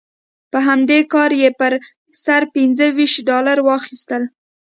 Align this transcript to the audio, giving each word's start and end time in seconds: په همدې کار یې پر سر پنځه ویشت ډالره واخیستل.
په 0.51 0.59
همدې 0.67 0.99
کار 1.13 1.31
یې 1.41 1.49
پر 1.59 1.71
سر 2.23 2.41
پنځه 2.55 2.85
ویشت 2.97 3.17
ډالره 3.29 3.61
واخیستل. 3.67 4.23